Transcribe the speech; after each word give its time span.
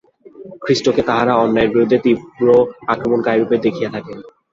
খ্রীষ্টকে 0.61 1.01
তাঁহারা 1.07 1.33
অন্যায়ের 1.35 1.73
বিরুদ্ধে 1.73 1.97
তীব্র 2.03 2.47
আক্রমণকারিরূপে 2.87 3.55
দেখিয়া 3.57 3.89
থাকেন। 3.89 4.17